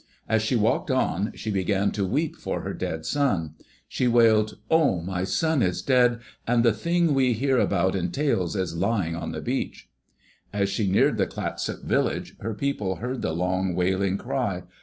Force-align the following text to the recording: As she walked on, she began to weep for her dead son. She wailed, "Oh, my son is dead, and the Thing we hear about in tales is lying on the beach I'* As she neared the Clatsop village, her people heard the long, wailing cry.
As 0.27 0.41
she 0.41 0.55
walked 0.55 0.89
on, 0.89 1.31
she 1.35 1.51
began 1.51 1.91
to 1.91 2.03
weep 2.07 2.35
for 2.35 2.61
her 2.61 2.73
dead 2.73 3.05
son. 3.05 3.53
She 3.87 4.07
wailed, 4.07 4.57
"Oh, 4.71 4.99
my 4.99 5.23
son 5.25 5.61
is 5.61 5.83
dead, 5.83 6.21
and 6.47 6.63
the 6.65 6.73
Thing 6.73 7.13
we 7.13 7.33
hear 7.33 7.59
about 7.59 7.95
in 7.95 8.09
tales 8.09 8.55
is 8.55 8.75
lying 8.75 9.15
on 9.15 9.31
the 9.31 9.41
beach 9.41 9.91
I'* 10.51 10.61
As 10.61 10.69
she 10.69 10.89
neared 10.89 11.17
the 11.19 11.27
Clatsop 11.27 11.83
village, 11.83 12.35
her 12.39 12.55
people 12.55 12.95
heard 12.95 13.21
the 13.21 13.31
long, 13.33 13.75
wailing 13.75 14.17
cry. 14.17 14.63